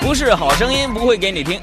[0.00, 1.60] 不是好声音不会给你听。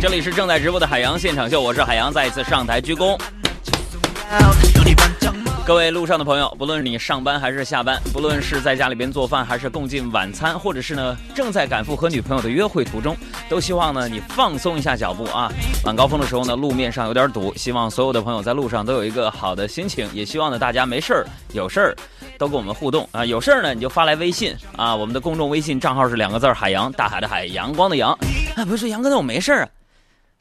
[0.00, 3.18] 这里是正在直播的海洋现场秀，我是海洋，再一次上台鞠躬。
[5.66, 13.16] 各位路上的朋友，不论你上班还是下班，不论是在家里边做饭还是共进晚餐，或者是呢正在赶赴和女朋友的约会途中，
[13.48, 15.48] 都希望呢你放松一下脚步啊。
[15.84, 21.96] 晚高峰的时候呢，路面上有点堵，希望所有的朋友在路上都有一个好的心情，也希望呢大家没事儿有事儿
[22.36, 23.24] 都跟我们互动啊。
[23.24, 28.10] 有事儿呢你就发来微信啊，我们的公众微信账号是两个字儿海洋，大海的海，阳光的阳。
[28.56, 29.68] 啊，不是杨哥，那我没事儿啊，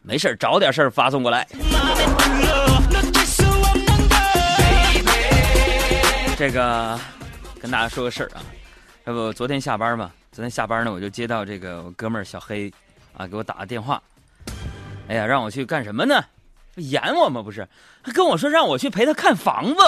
[0.02, 1.46] 没事儿找点事儿发送过来。
[6.40, 6.98] 这个
[7.60, 8.40] 跟大家说个事儿啊，
[9.06, 10.10] 这不昨天下班嘛？
[10.32, 12.72] 昨天下班呢，我就接到这个我哥们儿小黑
[13.14, 14.02] 啊给我打个电话，
[15.10, 16.24] 哎呀，让我去干什么呢？
[16.76, 17.42] 演我吗？
[17.42, 17.68] 不是，
[18.02, 19.82] 他跟我说让我去陪他看房子。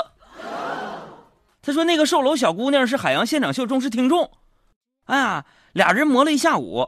[1.62, 4.30] 他说那个售楼小姑娘是海洋现场秀忠实听众，
[5.06, 6.86] 哎呀，俩人磨了一下午。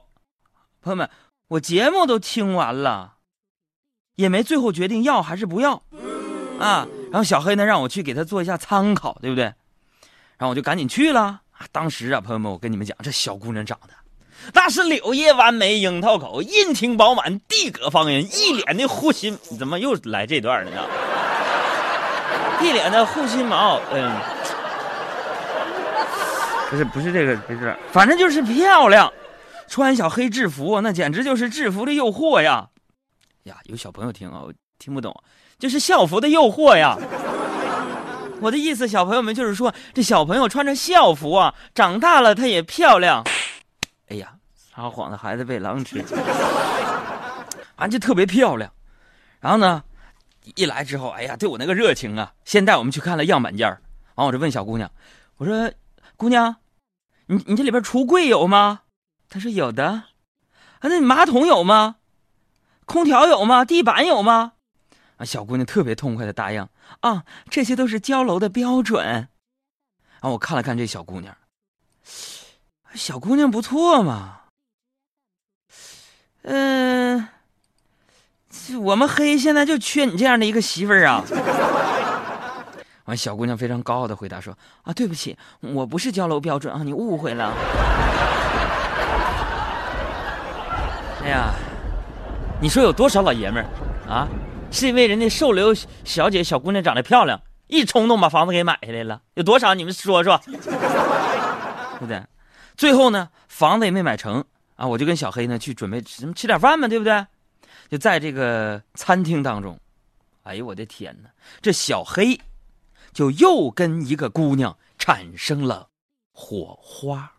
[0.82, 1.10] 朋友们，
[1.48, 3.14] 我节目都听完了，
[4.16, 5.82] 也没最后决定要还是不要
[6.60, 6.86] 啊。
[7.14, 9.44] 然后小黑呢，让我去给他做一下参考，对不对？
[9.44, 11.42] 然后我就赶紧去了。
[11.72, 13.94] 当时啊，朋友们，我跟你们讲，这小姑娘长得
[14.52, 19.38] 那是柳叶弯眉、樱桃口、阴挺饱满、地阁方圆，一脸的护心。
[19.60, 20.88] 怎么又来这段了呢？
[22.64, 24.12] 一脸的护心毛，嗯，
[26.72, 29.14] 不是不是这个，不是，反正就是漂亮。
[29.68, 32.70] 穿小黑制服，那简直就是制服的诱惑呀！
[33.44, 34.42] 呀，有小朋友听啊，
[34.80, 35.16] 听不懂。
[35.60, 36.98] 就是校服的诱惑呀！
[38.42, 43.24] 我的意思，小朋友们就是说，这小朋友穿着校服啊，长大了她也漂亮。
[44.10, 46.04] 哎呀，撒谎的孩子被狼吃，
[47.78, 48.74] 啊，就特别漂亮。
[49.40, 49.84] 然后呢，
[50.56, 53.70] 一来之后，哎呀，对我那个热情啊，先带我们去看了样板间
[54.16, 54.92] 完，我就问小姑娘，
[55.38, 55.72] 我说
[56.18, 56.58] ：“姑娘，
[57.28, 58.82] 你你这里边橱柜有吗？”
[59.30, 59.86] 她说：“有的。”
[60.82, 61.96] 啊，那你马桶有吗？
[62.86, 63.64] 空调有吗？
[63.64, 64.53] 地板有吗？
[65.18, 66.68] 啊，小姑娘特别痛快的答应
[67.02, 69.28] 啊，这些都是交楼的标准。
[70.20, 71.36] 啊，我看了看这小姑娘，
[72.94, 74.40] 小姑娘不错嘛。
[76.44, 77.28] 嗯，
[78.82, 81.24] 我们黑现在就缺你这样的一个媳妇儿啊。
[83.06, 87.54] 完，小姑娘非常高傲的回答说：“啊，对不起，我不是交楼标准啊，你误会了。”
[91.24, 91.54] 哎呀，
[92.62, 93.68] 你说有多少老爷们儿
[94.10, 94.28] 啊？
[94.74, 95.72] 是因为人家售楼
[96.04, 99.22] 小姐小姑娘长得漂亮，一冲动把房子给买下来了。
[99.36, 99.76] 有多少？
[99.76, 100.58] 你们说说，对
[102.00, 102.20] 不对？
[102.76, 104.44] 最后呢，房子也没买成
[104.76, 107.24] 啊，我就跟小黑呢去准备什么吃点饭嘛，对不对？
[107.88, 109.80] 就在这个餐厅当中，
[110.42, 111.30] 哎呦我的天哪，
[111.62, 112.42] 这小黑
[113.14, 115.88] 就又跟一个姑娘产生了
[116.34, 117.32] 火花。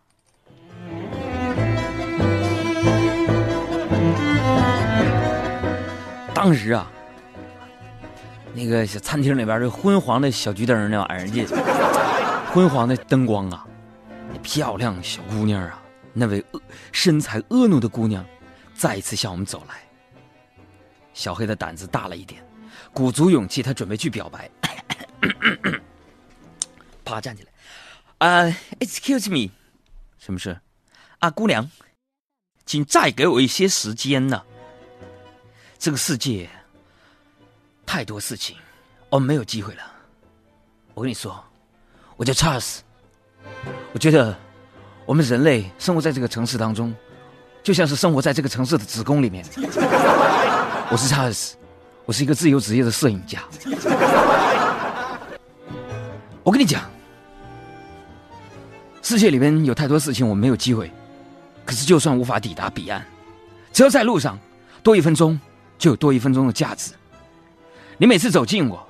[6.33, 6.89] 当时啊。
[8.57, 11.57] 那个小餐厅里边这昏黄的小桔灯那玩意儿，这
[12.53, 13.67] 昏黄的灯光啊，
[14.45, 15.83] 漂亮小姑娘啊，
[16.13, 16.45] 那位
[16.93, 18.25] 身材婀娜的姑娘，
[18.73, 19.75] 再一次向我们走来。
[21.13, 22.47] 小黑的胆子大了一点，
[22.93, 24.49] 鼓足勇气，他准备去表白。
[27.05, 27.51] 啪，站起来，
[28.19, 29.51] 啊，Excuse me，
[30.19, 30.57] 什么事？
[31.19, 31.69] 啊，姑娘，
[32.65, 34.43] 请再给我一些时间呢。
[35.77, 36.49] 这个世界。
[37.87, 38.57] 太多事情，
[39.09, 39.83] 我们没有机会了。
[40.95, 41.43] 我跟你说，
[42.17, 42.79] 我叫 Charles。
[43.93, 44.37] 我觉得
[45.07, 46.95] 我们人类生活在这个城市当中，
[47.63, 49.45] 就像是生活在这个城市的子宫里面。
[50.91, 51.53] 我是 Charles，
[52.05, 53.43] 我是一个自由职业的摄影家。
[56.43, 56.83] 我跟你讲，
[59.03, 60.91] 世界里面有太多事情我没有机会，
[61.65, 63.05] 可是就算无法抵达彼岸，
[63.73, 64.39] 只要在路上
[64.83, 65.39] 多一分钟，
[65.79, 66.93] 就有多一分钟的价值。
[67.97, 68.85] 你每次走近我，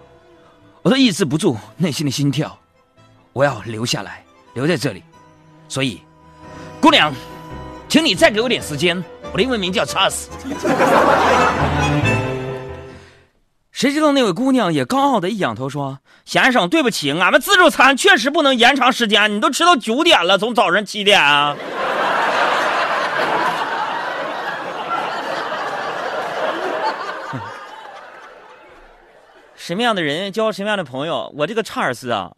[0.81, 2.59] 我都抑制不住内心的心跳，
[3.35, 4.25] 我要留下来，
[4.55, 5.03] 留在这里。
[5.69, 6.01] 所以，
[6.81, 7.13] 姑娘，
[7.87, 8.97] 请你再给我点时间。
[9.31, 10.31] 我的英文名叫查斯。
[13.73, 19.35] 谁知道那位姑娘也高傲的一仰头说：“先生，对不起，俺们自助餐确实不能延长时间。
[19.35, 21.55] 你都吃到九点了，从早上七点啊。”
[29.65, 31.33] 什么样的人交什么样的朋友？
[31.35, 32.31] 我这个查尔斯啊，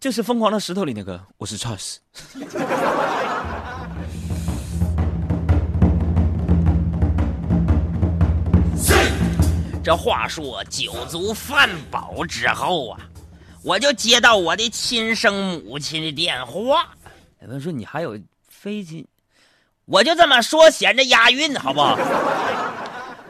[0.00, 2.00] 就是《疯狂的石头》里那个，我是查尔斯。
[9.84, 12.98] 这话说酒足饭饱之后啊，
[13.62, 16.88] 我就接到我的亲生母亲的电话。
[17.40, 19.06] 有人说你还有飞机，
[19.84, 21.96] 我就这么说，显着押韵，好不好？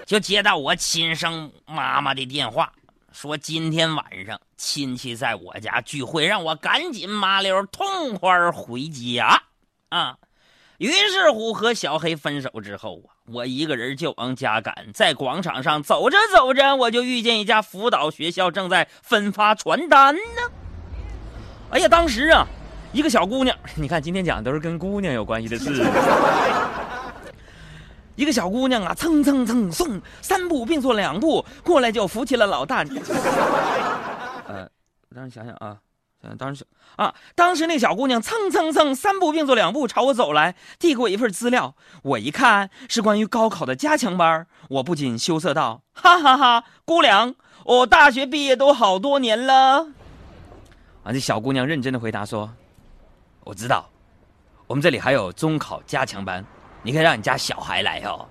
[0.09, 2.73] 就接到我亲生妈妈的电话，
[3.13, 9.43] 说今天晚上亲戚在我家聚会，让我赶紧麻溜痛快回家
[9.91, 10.17] 啊。
[10.79, 14.75] 于是乎，和小黑分手之后啊，我一个人就往家赶。
[14.95, 20.21] 在广场上走着走着，我就遇见一家辅导学校正在分发传单呢。
[21.69, 22.47] 哎呀，当时啊，
[22.95, 25.85] 一个小姑娘，你看今天讲的都是跟姑娘有关系的事。
[28.19, 32.83] 一个小姑娘啊，蹭蹭蹭送三步并作两步过来就扶起了老大。
[34.49, 34.69] 呃，
[35.15, 35.79] 当时想想啊。
[36.21, 36.67] 想想，当时
[36.97, 41.77] 啊，当时那小姑娘蹭蹭蹭三步并作两步朝我走来，递给我一份资料。
[42.03, 49.93] 我一看是关于高考的加强班，我不仅羞涩道：“哈哈哈，姑娘，我大学毕业都好多年了。”
[51.07, 52.51] 啊，这小姑娘认真的回答说
[53.47, 53.89] ：“我知道，
[54.67, 56.45] 我们这里还有中考加强班，
[56.89, 58.25] 你可以让你家小孩来哦。”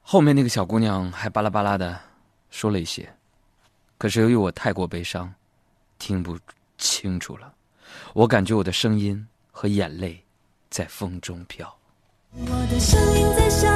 [0.00, 1.94] 后面那个小姑娘还巴拉巴拉的
[2.48, 3.06] 说了一些，
[3.98, 5.30] 可是由于我太过悲伤，
[5.98, 6.38] 听不
[6.78, 7.52] 清楚了。
[8.14, 10.24] 我感觉我的声音和眼泪
[10.70, 11.70] 在风中飘。
[12.32, 13.68] 我的声音在笑，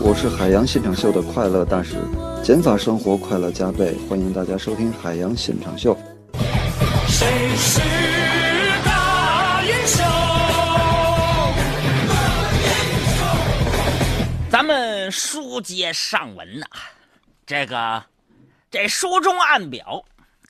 [0.00, 1.96] 我是海洋现场秀的快乐大使，
[2.48, 5.94] 减法生活快乐加倍，欢迎大家收听海洋现场秀。
[7.06, 7.78] 谁是
[8.86, 10.06] 大英雄？
[14.50, 16.66] 咱们书接上文呐，
[17.44, 18.02] 这个
[18.70, 20.02] 这书中暗表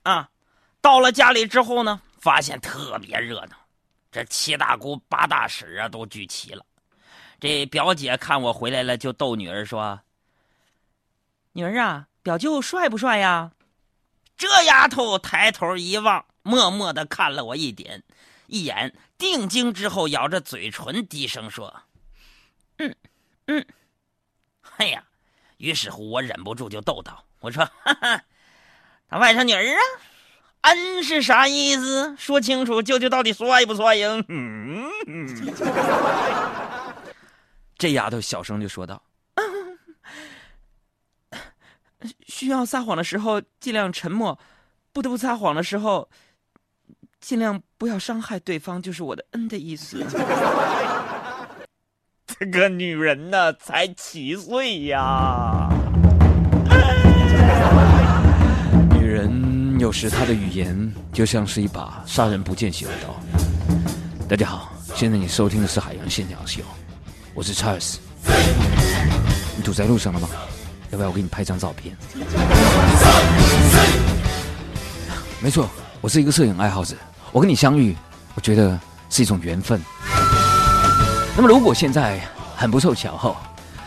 [0.05, 0.29] 啊，
[0.81, 3.57] 到了家里之后呢，发现特别热闹，
[4.13, 6.65] 这七大姑八大婶啊都聚齐了。
[7.41, 9.99] 这表姐看我回来了，就逗女儿说
[11.59, 13.51] ：“女儿啊，表舅帅不帅呀？”
[14.39, 18.05] 这丫头抬头一望，默默的看了我一点，
[18.47, 21.83] 一眼，定睛之后，咬着嘴唇，低声说
[22.79, 22.95] ：“嗯，
[23.47, 23.67] 嗯。”
[24.79, 25.03] 哎呀，
[25.57, 28.23] 于是乎我忍不住就逗道：“我说，哈哈，
[29.09, 29.75] 他外甥女儿
[30.61, 32.15] 啊，嗯是啥意思？
[32.17, 34.89] 说清楚，舅舅到底帅不帅呀？”嗯。
[37.77, 39.03] 这丫头小声就说道
[42.27, 44.39] ：“需要撒谎的时候尽量沉默，
[44.93, 46.09] 不得不撒谎的时候，
[47.21, 50.05] 尽量不要伤害对方，就是我的恩的意思。
[52.27, 55.69] ”这个女人呢，才七岁呀。
[58.93, 63.21] 女人有时她的语言就像是一把杀人不见血的刀。
[64.29, 66.63] 大家好，现在你收听的是《海洋现场秀》。
[67.35, 67.97] 我是 Charles，
[69.57, 70.29] 你堵在路上了吗？
[70.91, 71.97] 要不要我给你拍张照片？
[75.41, 75.69] 没错，
[76.01, 76.95] 我是一个摄影爱好者。
[77.31, 77.97] 我跟你相遇，
[78.35, 78.79] 我觉得
[79.11, 79.81] 是一种缘分。
[81.37, 82.21] 那么，如果现在
[82.57, 83.37] 很不凑巧后，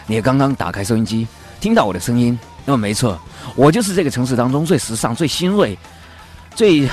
[0.06, 1.28] 你也刚刚打开收音机，
[1.60, 3.20] 听到我的声音，那么没错，
[3.56, 5.78] 我就是这个城市当中最时尚、最新锐、
[6.56, 6.90] 最……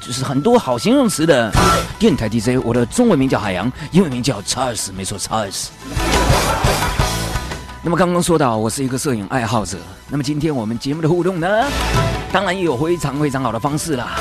[0.00, 1.50] 就是很多好形容词的
[1.98, 5.68] 电台 DJ，我的中文名叫海洋，英文名叫 Charles，没错，Charles。
[7.84, 9.76] 那么刚刚说到我是一个摄影爱好者，
[10.08, 11.46] 那么今天我们节目的互动呢，
[12.32, 14.16] 当然也有非常非常好的方式啦，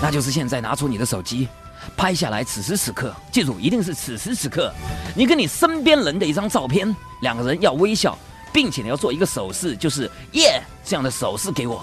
[0.00, 1.48] 那就是现在拿出你的手机，
[1.96, 4.72] 拍下来此时此刻，记住一定是此时此刻，
[5.16, 8.16] 你跟你身边人的一张照片，两个人要微笑，
[8.52, 11.82] 并且你要做一个手势，就是耶这样的手势给我。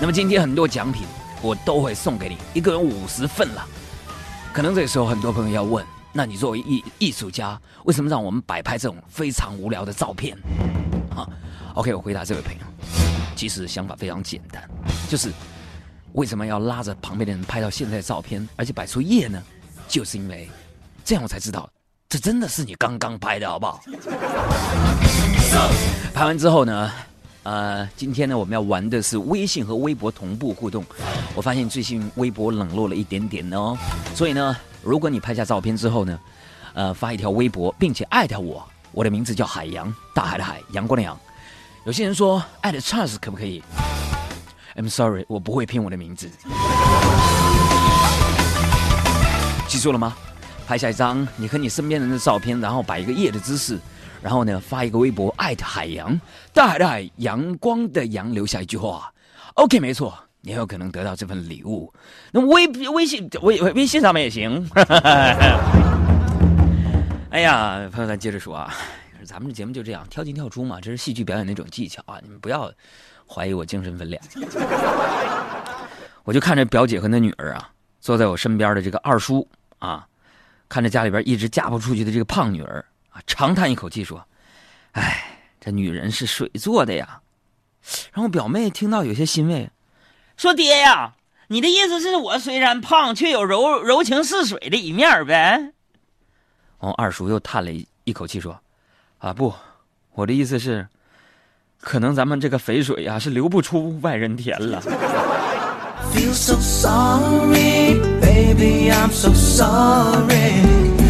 [0.00, 1.02] 那么今天很多奖品。
[1.42, 3.62] 我都会送给你一个人五十份了。
[4.50, 5.84] 可能这时候很多朋友要问：
[6.16, 10.38] 那你作为艺艺术家，为什么让我们摆拍这种非常无聊的照片？
[11.10, 11.28] 啊
[11.74, 12.60] ，OK，我回答这位朋友，
[13.34, 14.62] 其实想法非常简单，
[15.08, 15.32] 就是
[16.12, 19.42] 为什么要拉着旁边的人拍到现在的照片，而且摆出夜呢？
[19.88, 20.48] 就是因为
[21.04, 21.68] 这样我才知道，
[22.08, 23.80] 这真的是你刚刚拍的，好不好？
[26.14, 26.92] 拍完之后呢？
[27.42, 30.82] 呃，今天呢，我们要玩的是微信和微博同步互动。
[31.34, 33.76] 我发现最近微博冷落了一点点哦，
[34.14, 36.20] 所以呢，如果你拍下照片之后呢，
[36.74, 38.62] 呃，发一条微博，并且艾特我，
[38.92, 41.18] 我的名字叫海洋，大海的海，阳光的阳。
[41.84, 43.62] 有些人说艾特 Charles 可不可以
[44.76, 46.30] ？I'm sorry，我不会拼我的名字。
[49.66, 50.14] 记住了吗？
[50.66, 53.78] 拍下一张你和你身边人的照片，然后摆一个耶的姿势，
[54.22, 56.18] 然后呢发一个微博，艾特海洋，
[56.52, 59.12] 大海的海，阳光的阳，留下一句话。
[59.54, 60.14] OK，没错，
[60.46, 61.90] 你很有可能得到这份礼物。
[62.30, 64.68] 那微微信微微信上面也行。
[67.30, 68.70] 哎呀，朋友咱接着说啊，
[69.24, 72.70] 咱们这节目就这样，跳进跳出嘛，这是戏剧表演的一种技巧啊，你们不要
[73.26, 74.20] 怀疑我精神分裂。
[76.24, 79.48] 我就看着表姐和那女儿啊，坐在我身边的这个二叔
[79.78, 80.06] 啊。
[80.68, 84.22] 看着家里边一直嫁不出去的这个胖女儿啊，长叹一口气说
[84.92, 87.20] ：“哎，这女人是水做的呀。”
[88.12, 89.70] 然后表妹听到有些欣慰，
[90.36, 91.14] 说：“爹呀，
[91.48, 95.72] 你的意思是我虽然胖，却有柔柔情似水的一面呗？”
[96.80, 97.70] 哦，二叔又叹了
[98.04, 98.58] 一口气说
[99.18, 99.54] ：“啊不，
[100.14, 100.86] 我的意思是，
[101.80, 104.82] 可能咱们这个肥水呀是流不出外人田了。”
[106.12, 111.03] feel so sorry, baby, I'm so sorry.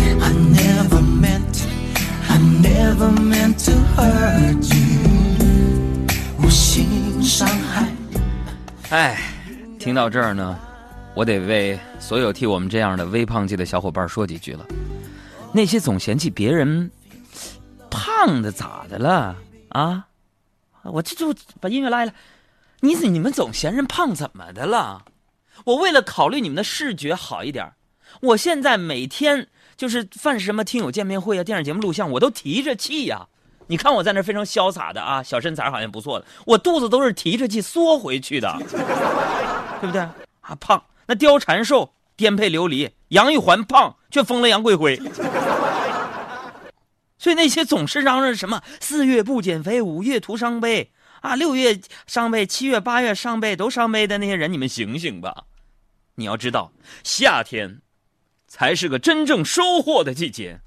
[8.94, 9.20] 哎，
[9.76, 10.56] 听到这儿呢，
[11.16, 14.64] 我得为所有替我们这样的微胖界的小伙伴说几句了。
[15.52, 16.88] 那些总嫌弃别人
[17.90, 19.34] 胖的咋的了
[19.70, 20.06] 啊？
[20.84, 22.14] 我这就把音乐拉下来。
[22.82, 25.04] 你你们总嫌人胖怎么的了？
[25.64, 27.72] 我为了考虑你们的视觉好一点，
[28.20, 33.26] 我现在每天就是犯什么听友见面会啊、电视节目录像，我都提着气呀。
[33.66, 38.56] 你看我在那非常潇洒的啊，小身材好像不错的，我肚子都是提着气缩回去的，
[39.80, 40.00] 对不对？
[40.40, 45.00] 啊，胖那貂蝉瘦，颠沛流离；杨玉环胖却疯了杨贵妃。
[47.18, 50.90] 所以那些总是嚷嚷什么四月不减肥，五月徒伤悲。
[51.20, 55.44] 啊，六月伤悲，七月八月伤悲，都伤悲的那些人，你们醒醒吧！
[56.16, 56.70] 你要知道，
[57.02, 57.80] 夏天
[58.46, 60.60] 才是个真正收获的季节。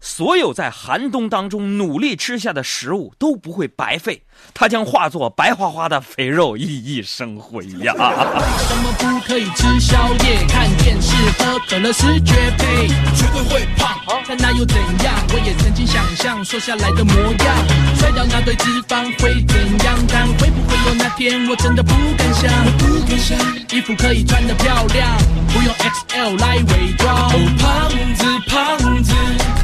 [0.00, 4.22] 所有在寒冬当中努力吃下的食物都不会白费，
[4.54, 7.92] 它将化作白花花的肥肉，熠熠生辉呀！
[7.92, 12.88] 为什么不可以吃宵夜、看电视、喝可乐是绝配？
[13.14, 15.14] 绝对会胖，但那又怎样？
[15.30, 17.56] 我也曾经想象瘦下来的模样，
[17.96, 19.98] 甩掉那堆脂肪会怎样？
[20.08, 22.48] 但会不会有那天，我真的不敢想。
[22.78, 23.36] 不敢想，
[23.72, 25.18] 衣服可以穿得漂亮，
[25.52, 27.14] 不用 XL 来伪装。
[27.30, 29.57] 哦，胖子，胖子。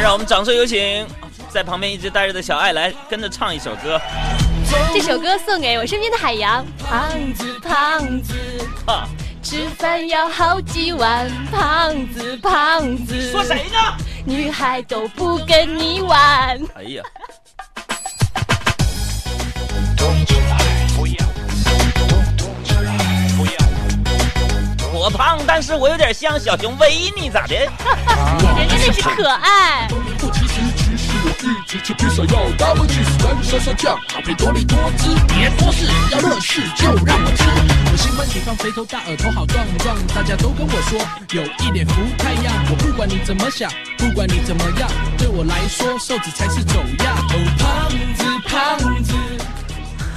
[0.00, 1.06] 让我们掌声有请，
[1.50, 4.00] 在旁边一直待着的小爱来跟着唱一首歌。
[4.92, 6.64] 这首歌送给我身边的海洋。
[6.78, 8.34] 胖子，胖子，
[9.42, 11.28] 吃饭要好几碗。
[11.50, 13.96] 胖子，胖子，说谁呢？
[14.24, 16.60] 女孩都不跟你玩。
[16.74, 17.02] 哎呀。
[24.98, 27.54] 我胖，但是我有点像小熊维尼，咋的？
[27.54, 29.86] 人家那是可爱。
[30.32, 37.44] 其实其实我一直吃披萨要 double cheese 干沙沙酱，搭配多利多汁，别说是要乐事就让我吃。
[37.92, 40.98] 我喜欢体胖肥头大耳头好壮壮，大家都跟我说
[41.30, 42.52] 有一点福太阳。
[42.68, 46.74] 我不管你怎么想，不管你怎么样，对我来说瘦子才是走
[47.04, 47.16] 样。
[47.30, 49.14] 哦，胖子胖子，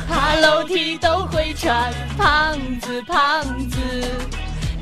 [0.09, 1.93] 爬楼梯都会喘。
[2.17, 3.77] 胖子胖子。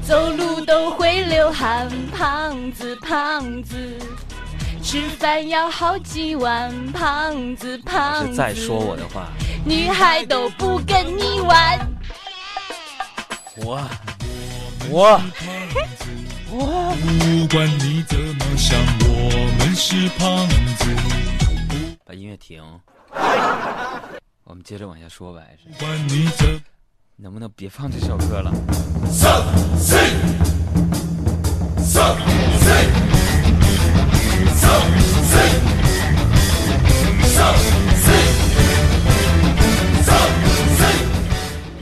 [0.09, 3.77] 走路都会流汗，胖子胖子，
[4.81, 8.35] 吃饭要好几碗，胖子胖子。
[8.35, 9.27] 再说我的话，
[9.63, 11.79] 女孩都不跟你玩。
[13.57, 13.87] 我
[14.89, 15.21] 我。
[16.49, 19.29] 我，不管你怎么想，我。
[19.59, 20.89] 们是胖子。
[22.03, 22.63] 把音乐停，
[24.43, 24.55] 我。
[24.55, 25.69] 们接着往下说吧，还是？
[25.69, 26.59] 不管你怎。
[27.21, 28.49] 能不能别放这首歌了？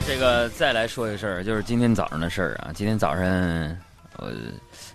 [0.04, 2.72] 这个再来说一个事儿，就是今天早上的事儿啊。
[2.74, 3.24] 今天早上
[4.16, 4.28] 我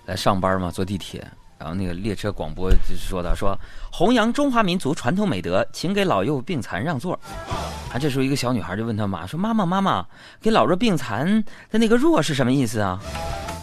[0.06, 1.26] 来上班嘛，坐地铁。
[1.64, 3.58] 然后那个列车广播就说的说
[3.90, 7.18] 弘扬中华民族传统美德，请给老幼病残让座。
[7.90, 10.06] 啊，这时候一个小女孩就问她妈说：“妈妈妈妈，
[10.42, 11.42] 给老弱病残
[11.72, 13.00] 的那个弱是什么意思啊？”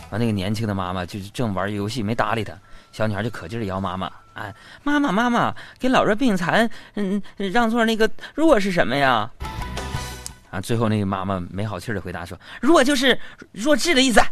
[0.09, 2.55] 啊，那个年轻的妈妈就正玩游戏没搭理她。
[2.91, 9.31] 小女孩就可劲儿摇妈妈，哎，妈妈妈妈，给老弱病残嗯让座那个弱是什么呀？
[10.51, 13.21] 啊，最后那个妈妈没好气的回答说：“弱就是
[13.53, 14.23] 弱智的意思。”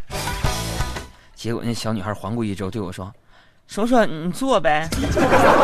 [1.37, 3.13] 结果那小女孩环顾一周对我说。
[3.69, 4.89] 说说你做呗。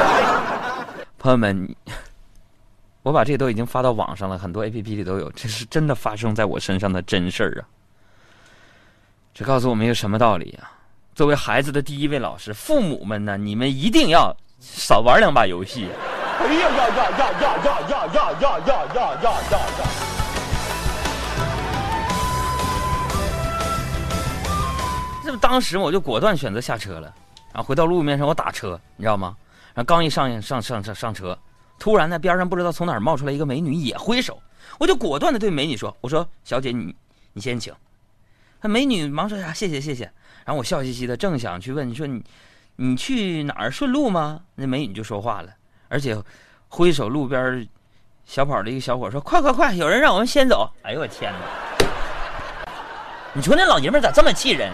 [1.19, 1.75] 朋友们，
[3.03, 7.65] 我把这个都已经发到网上了，很多 A P P 里都有，这是真的发生在我身上的真事儿啊！
[9.33, 10.71] 这告诉我们一个什么道理啊？
[11.15, 15.89] 作为孩子的第一位老师，父母们呢，你们一定要少玩两把游戏。
[16.41, 19.59] 哎呀呀呀呀呀呀呀呀呀呀呀呀呀！
[25.25, 27.11] 这不当时我就果断选择下车了，
[27.55, 29.37] 然后回到路面上我打车，你知道吗？
[29.75, 31.39] 然后刚一上上上上上车，
[31.79, 34.43] 突然呢边上不知道从哪儿冒出来一个美女也挥手，
[34.81, 36.93] 我就果断的对美女说：“我说小姐你
[37.33, 37.73] 你先请。”
[38.61, 40.03] 那美女忙说：“呀谢谢谢谢。”
[40.45, 42.23] 然后我笑嘻嘻的正想去问你说你
[42.75, 44.41] 你去哪儿顺路吗？
[44.57, 45.51] 那美女就说话了，
[45.89, 46.21] 而且
[46.69, 47.69] 挥手路边
[48.25, 51.39] 小跑的一个小伙说：“快快快，有人让我们先走。”哎呦我天哪！
[53.33, 54.73] 你说那老爷们咋这么气人？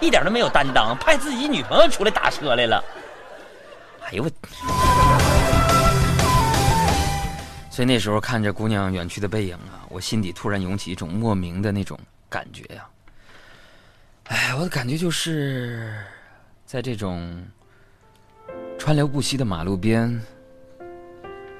[0.00, 2.82] 一点都没有担当，派自己女朋友出来打车来了。
[4.04, 4.30] 哎呦我！
[7.70, 12.84] 所以那时候看着姑娘远去的背影啊，我心底突然涌起一种莫名的那种感觉呀。
[14.24, 15.94] 哎，我的感觉就是，
[16.66, 17.46] 在这种
[18.78, 20.20] 川流不息的马路边，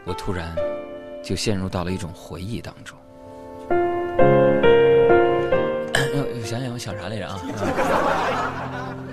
[0.04, 0.54] 我突然
[1.22, 2.98] 就陷入到了一种回忆当中。
[6.58, 7.38] 我想想，我想啥来着啊？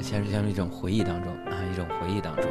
[0.01, 2.45] 陷入陷入一种回忆当中啊，一种回忆当中，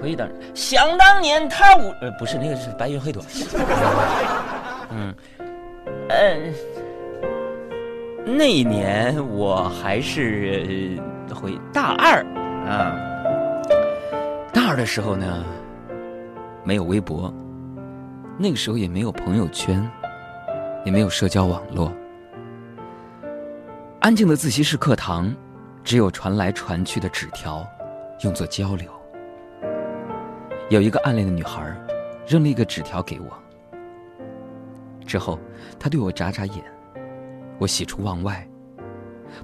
[0.00, 0.36] 回忆当中。
[0.54, 3.22] 想当年他五呃不是那个是白云黑朵，
[4.90, 5.14] 嗯
[6.08, 6.54] 嗯，
[8.24, 10.98] 那一年我还是
[11.28, 12.24] 呃回大二
[12.66, 12.96] 啊，
[14.52, 15.44] 大二的时候呢，
[16.64, 17.32] 没有微博，
[18.38, 19.82] 那个时候也没有朋友圈，
[20.84, 21.92] 也没有社交网络。
[24.00, 25.34] 安静的自习室课堂，
[25.82, 27.66] 只有传来传去的纸条，
[28.22, 28.88] 用作交流。
[30.70, 31.76] 有一个暗恋的女孩，
[32.24, 33.26] 扔了一个纸条给我。
[35.04, 35.36] 之后，
[35.80, 36.64] 她对我眨眨眼，
[37.58, 38.48] 我喜出望外，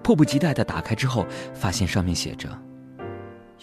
[0.05, 2.49] 迫不及待的打开之后，发现上面写着：“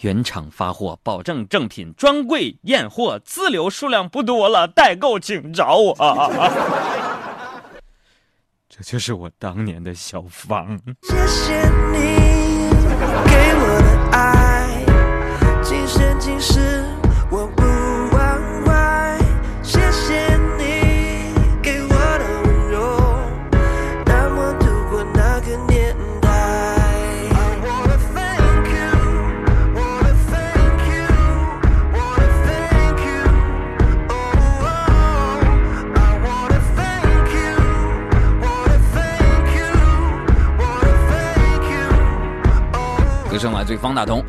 [0.02, 5.96] 原厂发货，保证正品，专柜验货，自留数量不多了，代购请找我。
[8.74, 10.80] ”这就是我当年的小芳。
[11.02, 12.21] 谢谢你
[43.72, 44.22] 对方大同。